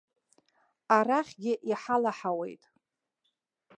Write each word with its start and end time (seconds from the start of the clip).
Арахьгьы 0.95 1.53
иҳалаҳауеит! 1.71 2.63